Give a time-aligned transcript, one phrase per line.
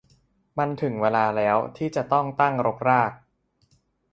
[0.57, 3.11] มันถึงเวลาแล้วที่จะต้องตั้งรกราก